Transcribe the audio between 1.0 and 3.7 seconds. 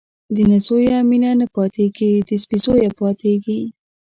مينه نه پاتېږي، د سپي زويه پاتېږي.